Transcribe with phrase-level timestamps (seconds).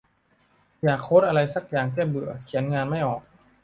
[0.83, 3.21] อยากโค้ดอะไรซักอย่างแก้เบื่อ เขียนงานไม่ออก